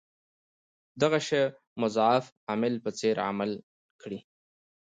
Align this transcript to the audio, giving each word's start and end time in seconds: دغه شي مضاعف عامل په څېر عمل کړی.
دغه 1.01 1.19
شي 1.27 1.41
مضاعف 1.81 2.25
عامل 2.49 2.73
په 2.83 2.89
څېر 2.99 3.15
عمل 3.29 3.51
کړی. 4.01 4.19